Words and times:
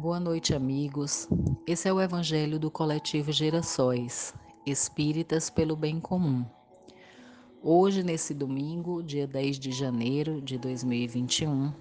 Boa 0.00 0.20
noite, 0.20 0.54
amigos. 0.54 1.28
Esse 1.66 1.88
é 1.88 1.92
o 1.92 2.00
Evangelho 2.00 2.56
do 2.56 2.70
Coletivo 2.70 3.32
Gerações, 3.32 4.32
Espíritas 4.64 5.50
pelo 5.50 5.74
Bem 5.74 5.98
Comum. 5.98 6.46
Hoje, 7.60 8.04
nesse 8.04 8.32
domingo, 8.32 9.02
dia 9.02 9.26
10 9.26 9.58
de 9.58 9.72
janeiro 9.72 10.40
de 10.40 10.56
2021, 10.56 11.72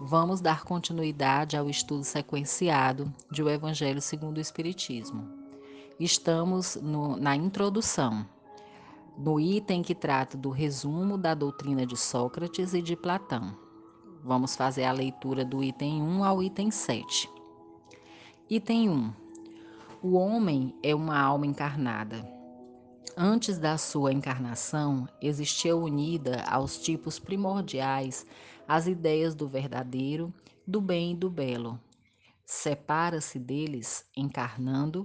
vamos 0.00 0.40
dar 0.40 0.62
continuidade 0.62 1.56
ao 1.56 1.68
estudo 1.68 2.04
sequenciado 2.04 3.12
de 3.28 3.42
O 3.42 3.50
Evangelho 3.50 4.00
segundo 4.00 4.38
o 4.38 4.40
Espiritismo. 4.40 5.28
Estamos 5.98 6.76
no, 6.76 7.16
na 7.16 7.34
introdução, 7.34 8.24
no 9.18 9.40
item 9.40 9.82
que 9.82 9.96
trata 9.96 10.38
do 10.38 10.50
resumo 10.50 11.18
da 11.18 11.34
doutrina 11.34 11.84
de 11.84 11.96
Sócrates 11.96 12.72
e 12.72 12.80
de 12.80 12.94
Platão. 12.94 13.58
Vamos 14.22 14.54
fazer 14.54 14.84
a 14.84 14.92
leitura 14.92 15.44
do 15.44 15.64
item 15.64 16.00
1 16.00 16.22
ao 16.22 16.40
item 16.40 16.70
7. 16.70 17.37
Item 18.50 18.88
1. 18.88 19.12
O 20.02 20.14
homem 20.14 20.74
é 20.82 20.94
uma 20.94 21.20
alma 21.20 21.44
encarnada. 21.44 22.26
Antes 23.14 23.58
da 23.58 23.76
sua 23.76 24.10
encarnação, 24.10 25.06
existia 25.20 25.76
unida 25.76 26.42
aos 26.44 26.78
tipos 26.78 27.18
primordiais 27.18 28.24
as 28.66 28.86
ideias 28.86 29.34
do 29.34 29.46
verdadeiro, 29.46 30.32
do 30.66 30.80
bem 30.80 31.12
e 31.12 31.14
do 31.14 31.28
belo. 31.28 31.78
Separa-se 32.46 33.38
deles, 33.38 34.06
encarnando, 34.16 35.04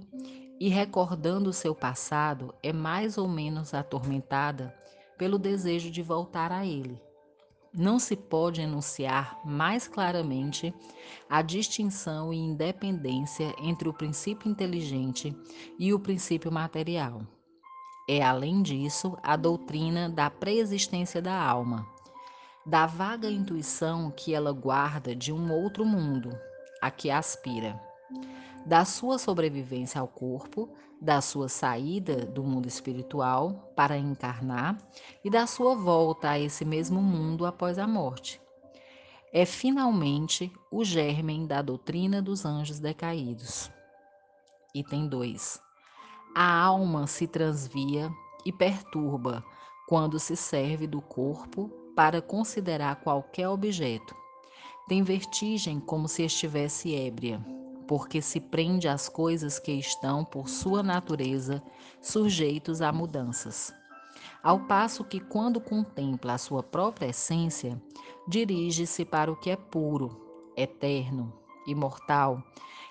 e 0.58 0.70
recordando 0.70 1.52
seu 1.52 1.74
passado, 1.74 2.54
é 2.62 2.72
mais 2.72 3.18
ou 3.18 3.28
menos 3.28 3.74
atormentada 3.74 4.74
pelo 5.18 5.38
desejo 5.38 5.90
de 5.90 6.00
voltar 6.00 6.50
a 6.50 6.64
ele 6.64 6.98
não 7.74 7.98
se 7.98 8.14
pode 8.14 8.60
enunciar 8.60 9.40
mais 9.44 9.88
claramente 9.88 10.72
a 11.28 11.42
distinção 11.42 12.32
e 12.32 12.38
independência 12.38 13.52
entre 13.60 13.88
o 13.88 13.92
princípio 13.92 14.48
inteligente 14.48 15.36
e 15.78 15.92
o 15.92 15.98
princípio 15.98 16.52
material. 16.52 17.22
É, 18.08 18.22
além 18.22 18.62
disso, 18.62 19.16
a 19.22 19.34
doutrina 19.34 20.08
da 20.08 20.30
preexistência 20.30 21.20
da 21.20 21.36
alma, 21.36 21.86
da 22.64 22.86
vaga 22.86 23.28
intuição 23.28 24.10
que 24.10 24.32
ela 24.34 24.52
guarda 24.52 25.14
de 25.16 25.32
um 25.32 25.52
outro 25.52 25.84
mundo 25.84 26.30
a 26.80 26.90
que 26.90 27.10
aspira, 27.10 27.80
da 28.64 28.84
sua 28.84 29.18
sobrevivência 29.18 30.00
ao 30.00 30.06
corpo, 30.06 30.68
da 31.04 31.20
sua 31.20 31.50
saída 31.50 32.24
do 32.24 32.42
mundo 32.42 32.66
espiritual 32.66 33.70
para 33.76 33.98
encarnar 33.98 34.78
e 35.22 35.28
da 35.28 35.46
sua 35.46 35.74
volta 35.74 36.30
a 36.30 36.40
esse 36.40 36.64
mesmo 36.64 37.02
mundo 37.02 37.44
após 37.44 37.78
a 37.78 37.86
morte. 37.86 38.40
É 39.30 39.44
finalmente 39.44 40.50
o 40.70 40.82
germen 40.82 41.46
da 41.46 41.60
doutrina 41.60 42.22
dos 42.22 42.46
anjos 42.46 42.78
decaídos. 42.78 43.70
Item 44.74 45.06
2. 45.06 45.60
A 46.34 46.58
alma 46.62 47.06
se 47.06 47.26
transvia 47.26 48.10
e 48.42 48.50
perturba 48.50 49.44
quando 49.86 50.18
se 50.18 50.34
serve 50.34 50.86
do 50.86 51.02
corpo 51.02 51.68
para 51.94 52.22
considerar 52.22 52.96
qualquer 53.02 53.48
objeto. 53.48 54.16
Tem 54.88 55.02
vertigem 55.02 55.78
como 55.80 56.08
se 56.08 56.22
estivesse 56.22 56.94
ébria 56.94 57.44
porque 57.86 58.20
se 58.22 58.40
prende 58.40 58.88
às 58.88 59.08
coisas 59.08 59.58
que 59.58 59.72
estão, 59.72 60.24
por 60.24 60.48
sua 60.48 60.82
natureza, 60.82 61.62
sujeitos 62.00 62.80
a 62.80 62.92
mudanças. 62.92 63.74
Ao 64.42 64.60
passo 64.60 65.04
que, 65.04 65.20
quando 65.20 65.60
contempla 65.60 66.34
a 66.34 66.38
sua 66.38 66.62
própria 66.62 67.08
essência, 67.08 67.80
dirige-se 68.28 69.04
para 69.04 69.30
o 69.30 69.36
que 69.36 69.50
é 69.50 69.56
puro, 69.56 70.20
eterno, 70.56 71.32
imortal, 71.66 72.42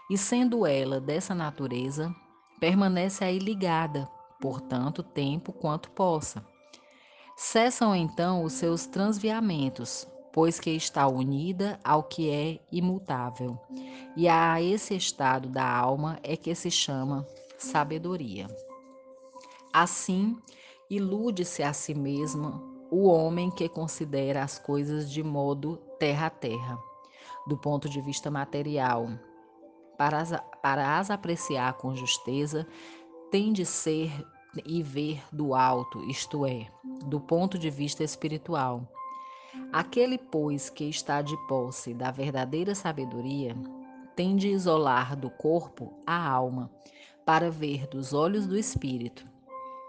e 0.09 0.17
sendo 0.17 0.66
ela 0.66 1.00
dessa 1.00 1.33
natureza, 1.33 2.13
permanece 2.59 3.23
aí 3.23 3.39
ligada, 3.39 4.09
por 4.39 4.62
tanto 4.62 5.01
tempo 5.01 5.53
quanto 5.53 5.89
possa. 5.91 6.45
Cessam 7.35 7.95
então 7.95 8.44
os 8.44 8.53
seus 8.53 8.85
transviamentos, 8.85 10.07
pois 10.33 10.59
que 10.59 10.71
está 10.71 11.07
unida 11.07 11.79
ao 11.83 12.01
que 12.01 12.31
é 12.31 12.59
imutável. 12.71 13.57
E 14.17 14.27
a 14.27 14.59
esse 14.59 14.95
estado 14.95 15.47
da 15.47 15.66
alma 15.66 16.19
é 16.23 16.35
que 16.35 16.53
se 16.55 16.71
chama 16.71 17.25
sabedoria. 17.57 18.47
Assim, 19.71 20.35
ilude-se 20.89 21.61
a 21.61 21.71
si 21.71 21.94
mesmo 21.94 22.61
o 22.91 23.07
homem 23.07 23.51
que 23.51 23.69
considera 23.69 24.44
as 24.44 24.57
coisas 24.57 25.09
de 25.09 25.23
modo 25.23 25.77
terra 25.99 26.27
a 26.27 26.31
terra, 26.31 26.79
do 27.47 27.55
ponto 27.55 27.88
de 27.88 28.01
vista 28.01 28.31
material. 28.31 29.07
Para 29.97 30.19
as, 30.19 30.31
para 30.63 30.97
as 30.97 31.11
apreciar 31.11 31.73
com 31.73 31.95
justeza, 31.95 32.67
tem 33.31 33.53
de 33.53 33.65
ser 33.65 34.11
e 34.65 34.81
ver 34.81 35.23
do 35.31 35.53
alto, 35.55 36.03
isto 36.05 36.45
é, 36.45 36.67
do 37.05 37.19
ponto 37.19 37.57
de 37.57 37.69
vista 37.69 38.03
espiritual 38.03 38.88
Aquele, 39.72 40.18
pois, 40.18 40.69
que 40.69 40.86
está 40.86 41.22
de 41.22 41.36
posse 41.47 41.94
da 41.94 42.09
verdadeira 42.09 42.74
sabedoria, 42.74 43.56
tem 44.16 44.36
de 44.36 44.47
isolar 44.47 45.16
do 45.16 45.30
corpo 45.30 45.94
a 46.06 46.28
alma, 46.28 46.72
para 47.25 47.50
ver 47.50 47.88
dos 47.88 48.13
olhos 48.13 48.47
do 48.47 48.58
espírito. 48.58 49.25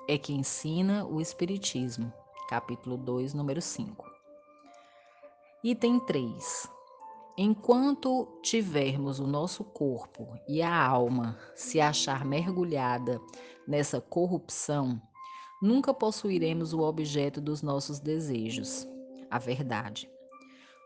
É 0.07 0.19
que 0.19 0.35
ensina 0.35 1.07
o 1.07 1.21
Espiritismo, 1.21 2.13
capítulo 2.49 2.97
2, 2.97 3.33
número 3.33 3.61
5. 3.61 4.05
Item 5.63 5.99
3. 6.01 6.71
Enquanto 7.37 8.29
tivermos 8.43 9.19
o 9.19 9.27
nosso 9.27 9.65
corpo 9.65 10.29
e 10.47 10.63
a 10.63 10.87
alma 10.87 11.39
se 11.55 11.81
achar 11.81 12.25
mergulhada 12.25 13.21
nessa 13.67 14.01
corrupção, 14.01 15.01
nunca 15.61 15.93
possuiremos 15.93 16.75
o 16.75 16.81
objeto 16.81 17.41
dos 17.41 17.63
nossos 17.63 17.99
desejos 17.99 18.87
a 19.34 19.39
verdade. 19.39 20.09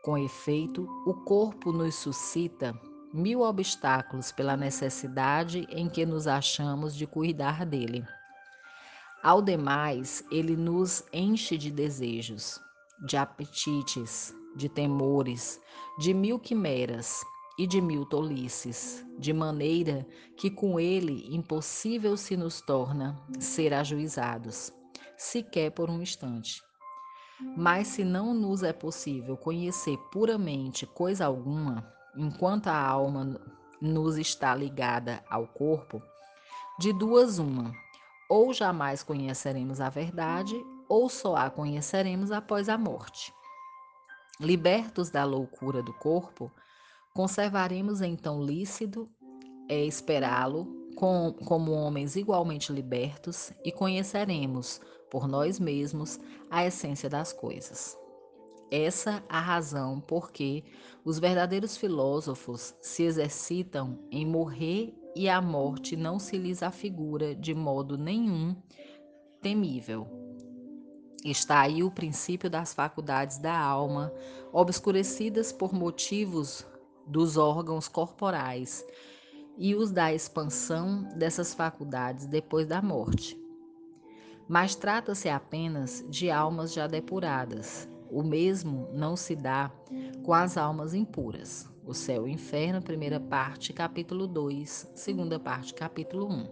Com 0.02 0.16
efeito, 0.16 0.88
o 1.04 1.12
corpo 1.12 1.70
nos 1.70 1.96
suscita 1.96 2.72
mil 3.12 3.42
obstáculos 3.42 4.32
pela 4.32 4.56
necessidade 4.56 5.66
em 5.70 5.86
que 5.86 6.06
nos 6.06 6.26
achamos 6.26 6.96
de 6.96 7.06
cuidar 7.06 7.66
dele. 7.66 8.06
Ao 9.22 9.42
demais, 9.42 10.24
ele 10.30 10.56
nos 10.56 11.04
enche 11.12 11.58
de 11.58 11.70
desejos, 11.70 12.58
de 13.06 13.18
apetites, 13.18 14.34
de 14.56 14.66
temores, 14.66 15.60
de 15.98 16.14
mil 16.14 16.38
quimeras 16.38 17.20
e 17.58 17.66
de 17.66 17.82
mil 17.82 18.06
tolices, 18.06 19.04
de 19.18 19.34
maneira 19.34 20.06
que 20.38 20.50
com 20.50 20.80
ele 20.80 21.26
impossível 21.34 22.16
se 22.16 22.34
nos 22.34 22.62
torna 22.62 23.14
ser 23.38 23.74
ajuizados, 23.74 24.72
sequer 25.18 25.70
por 25.72 25.90
um 25.90 26.00
instante. 26.00 26.66
Mas 27.56 27.88
se 27.88 28.04
não 28.04 28.34
nos 28.34 28.62
é 28.62 28.72
possível 28.72 29.36
conhecer 29.36 29.96
puramente 30.10 30.86
coisa 30.86 31.26
alguma, 31.26 31.92
enquanto 32.16 32.68
a 32.68 32.76
alma 32.76 33.40
nos 33.80 34.18
está 34.18 34.54
ligada 34.54 35.22
ao 35.30 35.46
corpo, 35.46 36.02
de 36.78 36.92
duas 36.92 37.38
uma, 37.38 37.72
ou 38.28 38.52
jamais 38.52 39.02
conheceremos 39.02 39.80
a 39.80 39.88
verdade, 39.88 40.54
ou 40.88 41.08
só 41.08 41.36
a 41.36 41.50
conheceremos 41.50 42.32
após 42.32 42.68
a 42.68 42.76
morte. 42.76 43.32
Libertos 44.40 45.10
da 45.10 45.24
loucura 45.24 45.82
do 45.82 45.92
corpo, 45.94 46.50
conservaremos 47.14 48.00
então 48.00 48.42
lícito 48.42 49.08
é 49.68 49.84
esperá-lo 49.84 50.66
com, 50.94 51.32
como 51.44 51.72
homens 51.72 52.16
igualmente 52.16 52.72
libertos 52.72 53.52
e 53.64 53.70
conheceremos 53.70 54.80
por 55.10 55.26
nós 55.26 55.58
mesmos 55.58 56.18
a 56.50 56.64
essência 56.64 57.08
das 57.08 57.32
coisas. 57.32 57.96
Essa 58.70 59.22
a 59.28 59.40
razão 59.40 59.98
por 59.98 60.30
que 60.30 60.62
os 61.04 61.18
verdadeiros 61.18 61.76
filósofos 61.76 62.74
se 62.82 63.02
exercitam 63.02 63.98
em 64.10 64.26
morrer 64.26 64.94
e 65.16 65.28
a 65.28 65.40
morte 65.40 65.96
não 65.96 66.18
se 66.18 66.36
lhes 66.36 66.62
afigura 66.62 67.34
de 67.34 67.54
modo 67.54 67.96
nenhum 67.96 68.54
temível. 69.40 70.06
Está 71.24 71.60
aí 71.60 71.82
o 71.82 71.90
princípio 71.90 72.50
das 72.50 72.74
faculdades 72.74 73.38
da 73.38 73.58
alma, 73.58 74.12
obscurecidas 74.52 75.50
por 75.50 75.72
motivos 75.72 76.66
dos 77.06 77.36
órgãos 77.36 77.88
corporais, 77.88 78.84
e 79.56 79.74
os 79.74 79.90
da 79.90 80.12
expansão 80.12 81.02
dessas 81.16 81.52
faculdades 81.52 82.26
depois 82.26 82.66
da 82.66 82.80
morte 82.80 83.36
mas 84.48 84.74
trata-se 84.74 85.28
apenas 85.28 86.04
de 86.08 86.30
almas 86.30 86.72
já 86.72 86.86
depuradas. 86.86 87.88
O 88.10 88.22
mesmo 88.22 88.88
não 88.94 89.14
se 89.16 89.36
dá 89.36 89.70
com 90.24 90.32
as 90.32 90.56
almas 90.56 90.94
impuras. 90.94 91.68
O 91.84 91.92
céu 91.92 92.26
e 92.26 92.30
o 92.30 92.34
inferno, 92.34 92.82
primeira 92.82 93.20
parte, 93.20 93.72
capítulo 93.72 94.26
2, 94.26 94.90
segunda 94.94 95.38
parte, 95.38 95.74
capítulo 95.74 96.26
1. 96.26 96.46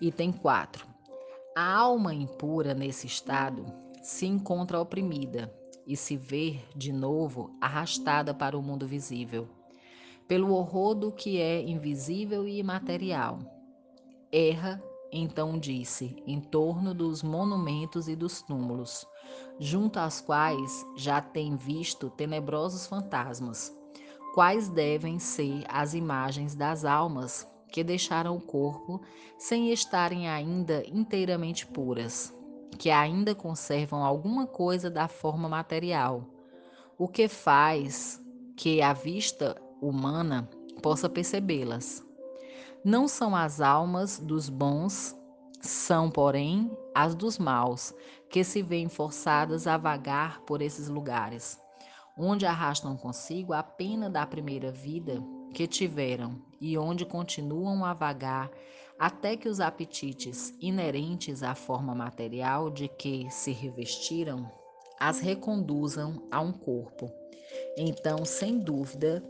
Item 0.00 0.32
4. 0.32 0.86
A 1.54 1.74
alma 1.74 2.14
impura 2.14 2.72
nesse 2.74 3.06
estado 3.06 3.66
se 4.02 4.26
encontra 4.26 4.80
oprimida 4.80 5.54
e 5.86 5.96
se 5.96 6.16
vê 6.16 6.60
de 6.74 6.92
novo 6.92 7.54
arrastada 7.60 8.32
para 8.32 8.56
o 8.56 8.62
mundo 8.62 8.86
visível. 8.86 9.48
pelo 10.30 10.54
horror 10.54 10.94
do 10.94 11.10
que 11.10 11.40
é 11.40 11.60
invisível 11.60 12.46
e 12.46 12.60
imaterial. 12.60 13.40
Erra, 14.30 14.80
então 15.12 15.58
disse, 15.58 16.16
em 16.26 16.40
torno 16.40 16.94
dos 16.94 17.22
monumentos 17.22 18.08
e 18.08 18.14
dos 18.14 18.42
túmulos, 18.42 19.06
junto 19.58 19.98
aos 19.98 20.20
quais 20.20 20.86
já 20.96 21.20
tem 21.20 21.56
visto 21.56 22.10
tenebrosos 22.10 22.86
fantasmas, 22.86 23.74
quais 24.34 24.68
devem 24.68 25.18
ser 25.18 25.64
as 25.68 25.94
imagens 25.94 26.54
das 26.54 26.84
almas 26.84 27.48
que 27.70 27.84
deixaram 27.84 28.36
o 28.36 28.40
corpo 28.40 29.00
sem 29.38 29.72
estarem 29.72 30.28
ainda 30.28 30.82
inteiramente 30.86 31.66
puras, 31.66 32.34
que 32.78 32.90
ainda 32.90 33.34
conservam 33.34 34.04
alguma 34.04 34.46
coisa 34.46 34.90
da 34.90 35.08
forma 35.08 35.48
material, 35.48 36.24
o 36.98 37.08
que 37.08 37.28
faz 37.28 38.20
que 38.56 38.82
a 38.82 38.92
vista 38.92 39.56
humana 39.80 40.48
possa 40.82 41.08
percebê-las. 41.08 42.04
Não 42.84 43.06
são 43.06 43.34
as 43.34 43.60
almas 43.60 44.18
dos 44.18 44.48
bons, 44.48 45.16
são, 45.60 46.10
porém, 46.10 46.70
as 46.94 47.14
dos 47.14 47.38
maus, 47.38 47.94
que 48.30 48.42
se 48.42 48.62
veem 48.62 48.88
forçadas 48.88 49.66
a 49.66 49.76
vagar 49.76 50.40
por 50.42 50.62
esses 50.62 50.88
lugares, 50.88 51.60
onde 52.16 52.46
arrastam 52.46 52.96
consigo 52.96 53.52
a 53.52 53.62
pena 53.62 54.08
da 54.08 54.26
primeira 54.26 54.70
vida 54.70 55.22
que 55.52 55.66
tiveram 55.66 56.40
e 56.60 56.78
onde 56.78 57.04
continuam 57.04 57.84
a 57.84 57.92
vagar 57.92 58.50
até 58.98 59.36
que 59.36 59.48
os 59.48 59.60
apetites 59.60 60.54
inerentes 60.60 61.42
à 61.42 61.54
forma 61.54 61.94
material 61.94 62.70
de 62.70 62.86
que 62.86 63.28
se 63.30 63.50
revestiram 63.50 64.50
as 65.00 65.18
reconduzam 65.18 66.22
a 66.30 66.42
um 66.42 66.52
corpo. 66.52 67.10
Então, 67.78 68.26
sem 68.26 68.58
dúvida, 68.58 69.24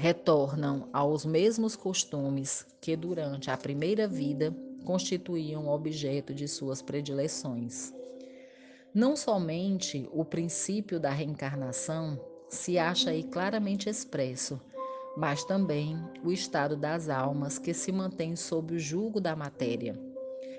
retornam 0.00 0.88
aos 0.94 1.26
mesmos 1.26 1.76
costumes 1.76 2.66
que 2.80 2.96
durante 2.96 3.50
a 3.50 3.56
primeira 3.58 4.08
vida 4.08 4.50
constituíam 4.82 5.68
objeto 5.68 6.32
de 6.32 6.48
suas 6.48 6.80
predileções. 6.80 7.92
Não 8.94 9.14
somente 9.14 10.08
o 10.10 10.24
princípio 10.24 10.98
da 10.98 11.10
reencarnação 11.10 12.18
se 12.48 12.78
acha 12.78 13.10
aí 13.10 13.24
claramente 13.24 13.90
expresso, 13.90 14.58
mas 15.18 15.44
também 15.44 16.02
o 16.24 16.32
estado 16.32 16.78
das 16.78 17.10
almas 17.10 17.58
que 17.58 17.74
se 17.74 17.92
mantém 17.92 18.34
sob 18.36 18.76
o 18.76 18.78
jugo 18.78 19.20
da 19.20 19.36
matéria. 19.36 20.00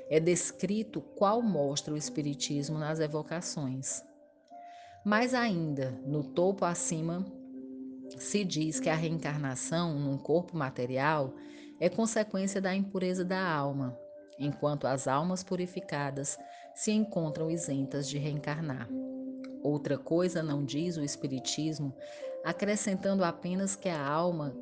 É 0.08 0.20
descrito 0.20 1.02
qual 1.02 1.42
mostra 1.42 1.96
o 1.96 1.98
Espiritismo 1.98 2.78
nas 2.78 3.00
evocações. 3.00 4.04
Mais 5.04 5.34
ainda, 5.34 6.00
no 6.06 6.24
topo 6.24 6.64
acima 6.64 7.26
se 8.18 8.44
diz 8.44 8.80
que 8.80 8.90
a 8.90 8.96
reencarnação 8.96 9.98
num 9.98 10.18
corpo 10.18 10.58
material 10.58 11.34
é 11.80 11.90
consequência 11.90 12.62
da 12.62 12.75
impureza 12.75 13.24
da 13.24 13.44
alma, 13.44 13.98
enquanto 14.38 14.86
as 14.86 15.08
almas 15.08 15.44
purificadas 15.44 16.38
se 16.75 16.92
encontram 16.92 17.50
isentas 17.50 18.08
de 18.08 18.18
reencarnar. 18.18 18.88
Outra 19.63 19.98
coisa 19.98 20.42
não 20.42 20.63
diz 20.63 20.98
o 20.98 21.04
Espiritismo, 21.04 21.94
acrescentando 22.44 23.24
apenas 23.24 23.75
que 23.75 23.90
a 23.90 24.04
alma 24.04 24.56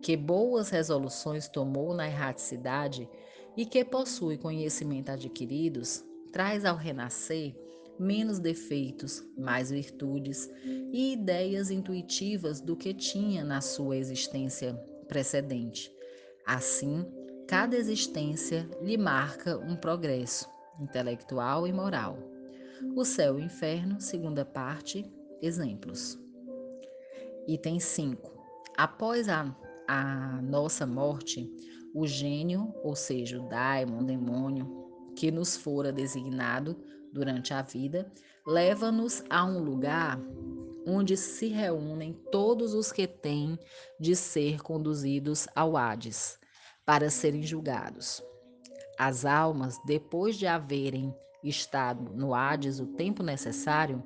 que 0.00 0.16
boas 0.16 0.70
resoluções 0.70 1.48
tomou 1.48 1.92
na 1.92 2.06
erraticidade 2.06 3.08
e 3.56 3.66
que 3.66 3.84
possui 3.84 4.38
conhecimento 4.38 5.10
adquiridos, 5.10 6.04
traz 6.32 6.64
ao 6.64 6.76
renascer 6.76 7.56
menos 7.98 8.38
defeitos, 8.38 9.24
mais 9.36 9.70
virtudes 9.70 10.50
e 10.64 11.12
ideias 11.12 11.70
intuitivas 11.70 12.60
do 12.60 12.76
que 12.76 12.94
tinha 12.94 13.44
na 13.44 13.60
sua 13.60 13.96
existência 13.96 14.74
precedente. 15.08 15.92
Assim, 16.46 17.04
cada 17.46 17.76
existência 17.76 18.68
lhe 18.82 18.96
marca 18.96 19.58
um 19.58 19.76
progresso 19.76 20.48
intelectual 20.80 21.66
e 21.66 21.72
moral. 21.72 22.18
O 22.94 23.04
céu 23.04 23.38
e 23.38 23.42
o 23.42 23.44
inferno, 23.44 24.00
segunda 24.00 24.44
parte, 24.44 25.04
exemplos. 25.42 26.18
Item 27.46 27.80
5. 27.80 28.30
Após 28.76 29.28
a, 29.28 29.54
a 29.88 30.40
nossa 30.42 30.86
morte, 30.86 31.50
o 31.94 32.06
gênio, 32.06 32.72
ou 32.82 32.94
seja, 32.94 33.40
o 33.40 33.48
daimon, 33.48 34.04
demônio, 34.04 34.86
que 35.16 35.30
nos 35.30 35.56
fora 35.56 35.92
designado, 35.92 36.76
durante 37.12 37.52
a 37.54 37.62
vida, 37.62 38.10
leva-nos 38.46 39.22
a 39.28 39.44
um 39.44 39.60
lugar 39.62 40.18
onde 40.86 41.16
se 41.16 41.48
reúnem 41.48 42.14
todos 42.32 42.72
os 42.72 42.90
que 42.90 43.06
têm 43.06 43.58
de 44.00 44.16
ser 44.16 44.62
conduzidos 44.62 45.46
ao 45.54 45.76
Hades 45.76 46.38
para 46.86 47.10
serem 47.10 47.42
julgados. 47.42 48.22
As 48.98 49.24
almas, 49.24 49.78
depois 49.84 50.36
de 50.36 50.46
haverem 50.46 51.14
estado 51.44 52.10
no 52.14 52.34
Hades 52.34 52.80
o 52.80 52.86
tempo 52.86 53.22
necessário, 53.22 54.02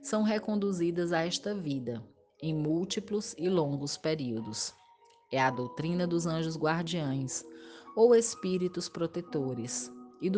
são 0.00 0.22
reconduzidas 0.22 1.12
a 1.12 1.26
esta 1.26 1.54
vida 1.54 2.02
em 2.40 2.54
múltiplos 2.54 3.34
e 3.36 3.48
longos 3.48 3.96
períodos. 3.96 4.72
É 5.32 5.40
a 5.40 5.50
doutrina 5.50 6.06
dos 6.06 6.26
anjos 6.26 6.56
guardiães 6.56 7.44
ou 7.96 8.14
espíritos 8.14 8.88
protetores 8.88 9.90
e, 10.20 10.30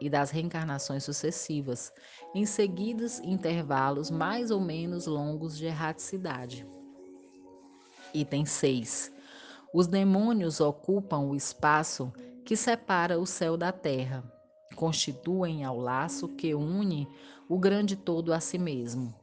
e 0.00 0.10
das 0.10 0.30
reencarnações 0.30 1.04
sucessivas, 1.04 1.92
em 2.34 2.44
seguidos 2.44 3.20
intervalos 3.20 4.10
mais 4.10 4.50
ou 4.50 4.60
menos 4.60 5.06
longos 5.06 5.56
de 5.56 5.66
erraticidade. 5.66 6.66
Item 8.12 8.44
6. 8.44 9.12
Os 9.72 9.86
demônios 9.86 10.60
ocupam 10.60 11.20
o 11.20 11.34
espaço 11.34 12.12
que 12.44 12.56
separa 12.56 13.18
o 13.18 13.26
céu 13.26 13.56
da 13.56 13.72
terra, 13.72 14.22
constituem 14.76 15.64
ao 15.64 15.78
laço 15.78 16.28
que 16.28 16.54
une 16.54 17.08
o 17.48 17.58
grande 17.58 17.96
todo 17.96 18.32
a 18.32 18.40
si 18.40 18.58
mesmo, 18.58 19.14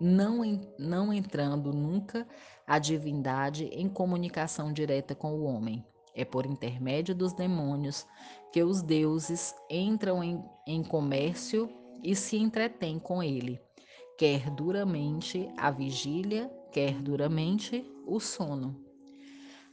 não, 0.00 0.40
não 0.78 1.12
entrando 1.12 1.72
nunca 1.72 2.26
a 2.66 2.78
divindade 2.78 3.66
em 3.66 3.88
comunicação 3.88 4.72
direta 4.72 5.14
com 5.14 5.34
o 5.34 5.44
homem. 5.44 5.84
É 6.14 6.24
por 6.24 6.46
intermédio 6.46 7.14
dos 7.14 7.32
demônios 7.32 8.06
que 8.52 8.62
os 8.62 8.82
deuses 8.82 9.54
entram 9.70 10.22
em, 10.22 10.42
em 10.66 10.82
comércio 10.82 11.70
e 12.02 12.14
se 12.16 12.36
entretêm 12.36 12.98
com 12.98 13.22
ele, 13.22 13.60
quer 14.18 14.50
duramente 14.50 15.48
a 15.56 15.70
vigília, 15.70 16.50
quer 16.72 16.94
duramente 16.94 17.84
o 18.06 18.18
sono. 18.18 18.76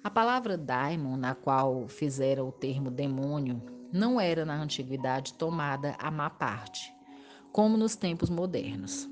A 0.04 0.10
palavra 0.10 0.58
daimon, 0.58 1.18
na 1.18 1.34
qual 1.36 1.88
fizera 1.88 2.44
o 2.44 2.52
termo 2.52 2.92
demônio, 2.92 3.62
não 3.92 4.20
era 4.20 4.46
na 4.46 4.62
antiguidade 4.62 5.34
tomada 5.34 5.96
a 6.00 6.12
má 6.12 6.30
parte, 6.30 6.94
como 7.52 7.78
nos 7.78 7.96
tempos 7.96 8.30
modernos. 8.30 9.10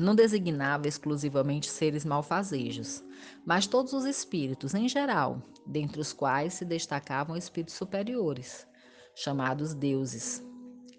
Não 0.00 0.14
designava 0.14 0.86
exclusivamente 0.86 1.68
seres 1.68 2.04
malfazejos, 2.04 3.02
mas 3.44 3.66
todos 3.66 3.92
os 3.92 4.04
espíritos 4.04 4.72
em 4.74 4.88
geral, 4.88 5.42
dentre 5.66 6.00
os 6.00 6.12
quais 6.12 6.54
se 6.54 6.64
destacavam 6.64 7.36
espíritos 7.36 7.74
superiores, 7.74 8.66
chamados 9.14 9.74
deuses, 9.74 10.42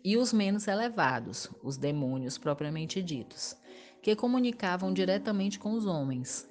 e 0.03 0.17
os 0.17 0.33
menos 0.33 0.67
elevados, 0.67 1.49
os 1.63 1.77
demônios 1.77 2.37
propriamente 2.37 3.01
ditos, 3.01 3.55
que 4.01 4.15
comunicavam 4.15 4.93
diretamente 4.93 5.59
com 5.59 5.73
os 5.73 5.85
homens. 5.85 6.47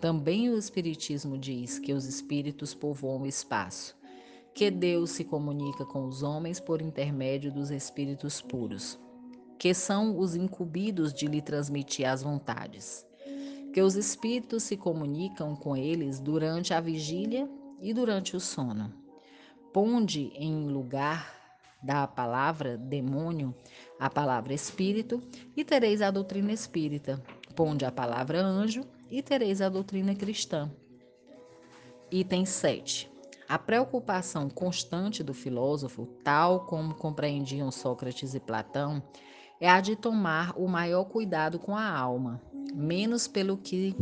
Também 0.00 0.50
o 0.50 0.58
Espiritismo 0.58 1.38
diz 1.38 1.78
que 1.78 1.92
os 1.92 2.04
espíritos 2.04 2.74
povoam 2.74 3.22
o 3.22 3.26
espaço, 3.26 3.96
que 4.54 4.70
Deus 4.70 5.10
se 5.10 5.24
comunica 5.24 5.84
com 5.84 6.06
os 6.06 6.22
homens 6.22 6.58
por 6.58 6.82
intermédio 6.82 7.52
dos 7.52 7.70
espíritos 7.70 8.40
puros, 8.40 8.98
que 9.62 9.72
são 9.72 10.18
os 10.18 10.34
incumbidos 10.34 11.14
de 11.14 11.28
lhe 11.28 11.40
transmitir 11.40 12.04
as 12.04 12.20
vontades, 12.20 13.06
que 13.72 13.80
os 13.80 13.94
espíritos 13.94 14.64
se 14.64 14.76
comunicam 14.76 15.54
com 15.54 15.76
eles 15.76 16.18
durante 16.18 16.74
a 16.74 16.80
vigília 16.80 17.48
e 17.80 17.94
durante 17.94 18.36
o 18.36 18.40
sono 18.40 19.00
ponde 19.72 20.30
em 20.34 20.68
lugar 20.68 21.34
da 21.82 22.06
palavra 22.06 22.76
demônio 22.76 23.54
a 23.98 24.08
palavra 24.10 24.52
espírito 24.52 25.22
e 25.56 25.64
tereis 25.64 26.02
a 26.02 26.10
doutrina 26.10 26.52
espírita. 26.52 27.20
Ponde 27.56 27.84
a 27.84 27.90
palavra 27.90 28.40
anjo 28.40 28.84
e 29.10 29.22
tereis 29.22 29.60
a 29.60 29.68
doutrina 29.68 30.14
cristã. 30.14 30.70
Item 32.10 32.44
7. 32.44 33.10
A 33.48 33.58
preocupação 33.58 34.48
constante 34.48 35.22
do 35.22 35.34
filósofo, 35.34 36.06
tal 36.22 36.66
como 36.66 36.94
compreendiam 36.94 37.70
Sócrates 37.70 38.34
e 38.34 38.40
Platão, 38.40 39.02
é 39.62 39.68
a 39.68 39.80
de 39.80 39.94
tomar 39.94 40.52
o 40.56 40.66
maior 40.66 41.04
cuidado 41.04 41.56
com 41.56 41.76
a 41.76 41.88
alma, 41.88 42.42
menos 42.74 43.28
pelo 43.28 43.56
que 43.56 43.94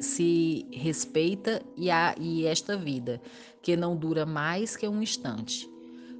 se 0.00 0.66
respeita 0.72 1.62
e, 1.76 1.92
a, 1.92 2.12
e 2.18 2.44
esta 2.44 2.76
vida, 2.76 3.22
que 3.62 3.76
não 3.76 3.96
dura 3.96 4.26
mais 4.26 4.76
que 4.76 4.88
um 4.88 5.00
instante, 5.00 5.70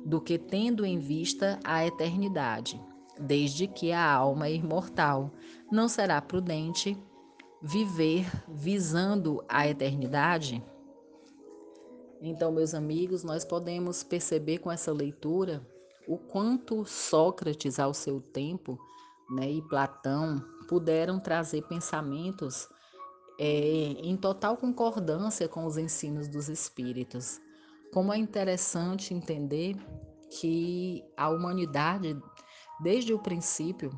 do 0.04 0.20
que 0.20 0.38
tendo 0.38 0.86
em 0.86 1.00
vista 1.00 1.58
a 1.64 1.84
eternidade, 1.84 2.80
desde 3.18 3.66
que 3.66 3.90
a 3.90 4.08
alma 4.08 4.46
é 4.46 4.54
imortal, 4.54 5.32
não 5.68 5.88
será 5.88 6.22
prudente 6.22 6.96
viver 7.60 8.24
visando 8.46 9.44
a 9.48 9.66
eternidade? 9.66 10.62
Então, 12.22 12.52
meus 12.52 12.72
amigos, 12.72 13.24
nós 13.24 13.44
podemos 13.44 14.04
perceber 14.04 14.58
com 14.58 14.70
essa 14.70 14.92
leitura 14.92 15.60
o 16.06 16.16
quanto 16.16 16.84
Sócrates, 16.84 17.78
ao 17.78 17.92
seu 17.92 18.20
tempo, 18.20 18.78
né, 19.30 19.50
e 19.50 19.62
Platão 19.62 20.42
puderam 20.68 21.18
trazer 21.18 21.62
pensamentos 21.62 22.68
é, 23.38 23.46
em 23.46 24.16
total 24.16 24.56
concordância 24.56 25.48
com 25.48 25.64
os 25.64 25.76
ensinos 25.76 26.28
dos 26.28 26.48
espíritos. 26.48 27.40
Como 27.92 28.12
é 28.12 28.16
interessante 28.16 29.14
entender 29.14 29.76
que 30.30 31.04
a 31.16 31.28
humanidade, 31.28 32.16
desde 32.80 33.12
o 33.12 33.18
princípio, 33.18 33.90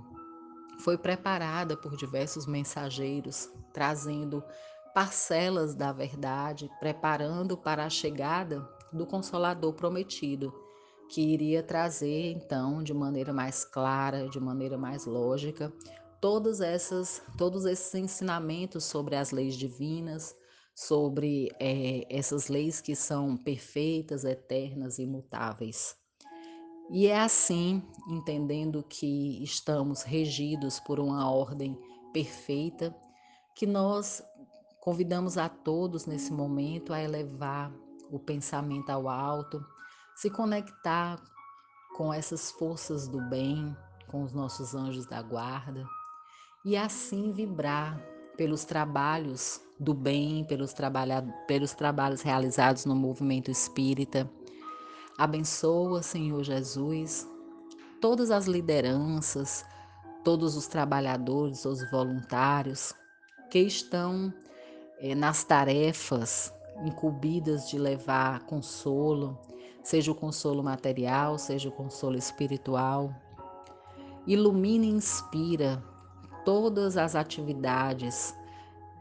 foi 0.80 0.96
preparada 0.96 1.76
por 1.76 1.96
diversos 1.96 2.46
mensageiros, 2.46 3.50
trazendo 3.72 4.42
parcelas 4.94 5.74
da 5.74 5.92
verdade, 5.92 6.70
preparando 6.78 7.56
para 7.56 7.84
a 7.84 7.90
chegada 7.90 8.68
do 8.92 9.06
Consolador 9.06 9.74
prometido, 9.74 10.52
que 11.08 11.20
iria 11.20 11.62
trazer 11.62 12.32
então 12.32 12.82
de 12.82 12.92
maneira 12.92 13.32
mais 13.32 13.64
clara, 13.64 14.28
de 14.28 14.38
maneira 14.38 14.76
mais 14.76 15.06
lógica, 15.06 15.72
todas 16.20 16.60
essas, 16.60 17.22
todos 17.36 17.64
esses 17.64 17.94
ensinamentos 17.94 18.84
sobre 18.84 19.16
as 19.16 19.30
leis 19.30 19.56
divinas, 19.56 20.36
sobre 20.74 21.50
é, 21.58 22.06
essas 22.08 22.48
leis 22.48 22.80
que 22.80 22.94
são 22.94 23.36
perfeitas, 23.36 24.24
eternas, 24.24 24.98
imutáveis. 24.98 25.96
E 26.90 27.06
é 27.06 27.18
assim, 27.18 27.82
entendendo 28.08 28.82
que 28.82 29.42
estamos 29.42 30.02
regidos 30.02 30.80
por 30.80 30.98
uma 30.98 31.30
ordem 31.30 31.76
perfeita, 32.12 32.94
que 33.54 33.66
nós 33.66 34.22
convidamos 34.80 35.36
a 35.36 35.48
todos 35.48 36.06
nesse 36.06 36.32
momento 36.32 36.92
a 36.92 37.02
elevar 37.02 37.70
o 38.10 38.18
pensamento 38.18 38.88
ao 38.88 39.08
alto, 39.08 39.62
se 40.18 40.28
conectar 40.28 41.16
com 41.96 42.12
essas 42.12 42.50
forças 42.50 43.06
do 43.06 43.20
bem, 43.20 43.76
com 44.08 44.24
os 44.24 44.32
nossos 44.32 44.74
anjos 44.74 45.06
da 45.06 45.22
guarda 45.22 45.86
e 46.64 46.76
assim 46.76 47.30
vibrar 47.30 48.02
pelos 48.36 48.64
trabalhos 48.64 49.60
do 49.78 49.94
bem, 49.94 50.44
pelos, 50.44 50.74
pelos 51.46 51.72
trabalhos 51.72 52.20
realizados 52.20 52.84
no 52.84 52.96
movimento 52.96 53.48
espírita. 53.48 54.28
Abençoa, 55.16 56.02
Senhor 56.02 56.42
Jesus, 56.42 57.24
todas 58.00 58.32
as 58.32 58.48
lideranças, 58.48 59.64
todos 60.24 60.56
os 60.56 60.66
trabalhadores, 60.66 61.64
os 61.64 61.88
voluntários 61.92 62.92
que 63.52 63.60
estão 63.60 64.34
eh, 64.98 65.14
nas 65.14 65.44
tarefas 65.44 66.52
incumbidas 66.84 67.70
de 67.70 67.78
levar 67.78 68.40
consolo, 68.46 69.38
seja 69.88 70.12
o 70.12 70.14
consolo 70.14 70.62
material, 70.62 71.38
seja 71.38 71.70
o 71.70 71.72
consolo 71.72 72.18
espiritual. 72.18 73.10
Ilumina 74.26 74.84
e 74.84 74.90
inspira 74.90 75.82
todas 76.44 76.98
as 76.98 77.16
atividades 77.16 78.34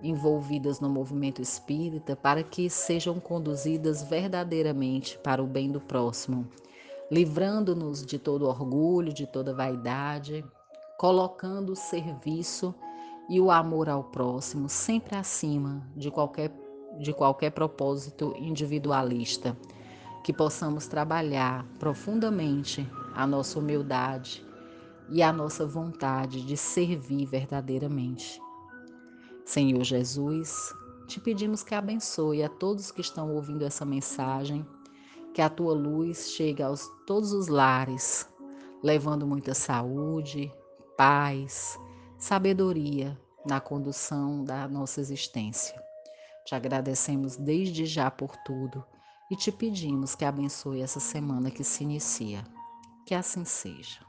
envolvidas 0.02 0.80
no 0.80 0.90
movimento 0.90 1.42
espírita 1.42 2.16
para 2.16 2.42
que 2.42 2.70
sejam 2.70 3.20
conduzidas 3.20 4.02
verdadeiramente 4.02 5.18
para 5.18 5.44
o 5.44 5.46
bem 5.46 5.70
do 5.70 5.82
próximo, 5.82 6.48
livrando-nos 7.12 8.06
de 8.06 8.18
todo 8.18 8.48
orgulho, 8.48 9.12
de 9.12 9.28
toda 9.28 9.54
vaidade, 9.54 10.46
colocando 10.98 11.74
o 11.74 11.76
serviço 11.76 12.74
e 13.28 13.42
o 13.42 13.52
amor 13.52 13.90
ao 13.90 14.06
próximo 14.06 14.70
sempre 14.70 15.18
acima 15.18 15.86
de 15.98 16.10
qualquer, 16.10 16.50
de 16.98 17.12
qualquer 17.12 17.52
propósito 17.52 18.34
individualista. 18.40 19.54
Que 20.28 20.34
possamos 20.34 20.88
trabalhar 20.88 21.66
profundamente 21.80 22.86
a 23.16 23.26
nossa 23.26 23.58
humildade, 23.60 24.46
e 25.08 25.24
a 25.24 25.32
nossa 25.32 25.66
vontade 25.66 26.46
de 26.46 26.58
servir 26.58 27.26
verdadeiramente. 27.26 28.42
Senhor 29.46 29.82
Jesus, 29.86 30.76
te 31.08 31.22
pedimos 31.22 31.64
que 31.64 31.74
abençoe 31.74 32.44
a 32.44 32.50
todos 32.50 32.92
que 32.92 33.00
estão 33.00 33.34
ouvindo 33.34 33.64
essa 33.64 33.86
mensagem, 33.86 34.68
que 35.34 35.42
a 35.42 35.50
tua 35.50 35.74
luz 35.74 36.32
chegue 36.32 36.62
a 36.62 36.74
todos 37.06 37.32
os 37.32 37.48
lares, 37.48 38.30
levando 38.84 39.26
muita 39.26 39.54
saúde, 39.54 40.52
paz, 40.98 41.80
sabedoria 42.18 43.18
na 43.46 43.62
condução 43.62 44.44
da 44.44 44.68
nossa 44.68 45.00
existência. 45.00 45.82
Te 46.44 46.54
agradecemos 46.54 47.38
desde 47.38 47.86
já 47.86 48.12
por 48.12 48.36
tudo 48.44 48.84
e 49.30 49.36
te 49.36 49.52
pedimos 49.52 50.16
que 50.16 50.24
abençoe 50.24 50.82
essa 50.82 51.00
semana 51.00 51.52
que 51.52 51.64
se 51.64 51.84
inicia. 51.84 52.44
Que 53.06 53.14
assim 53.14 53.44
seja. 53.44 54.07